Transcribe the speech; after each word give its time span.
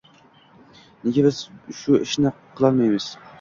Nega 1.07 1.25
biz 1.27 1.41
shu 1.81 1.99
ishni 2.07 2.33
qilolmaymiz 2.57 3.13